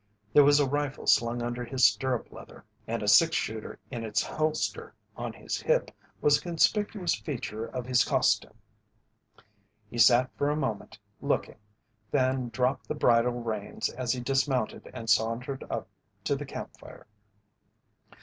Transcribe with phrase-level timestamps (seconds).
[0.33, 4.23] There was a rifle slung under his stirrup leather, and a six shooter in its
[4.23, 8.55] holster on his hip was a conspicuous feature of his costume.
[9.91, 11.59] He sat for a moment, looking,
[12.09, 15.87] then dropped the bridle reins as he dismounted and sauntered up
[16.23, 17.05] to the camp fire.